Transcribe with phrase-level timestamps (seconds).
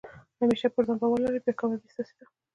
[0.41, 2.25] همېشه پر ځان بارو ولرئ، بیا کامیابي ستاسي ده.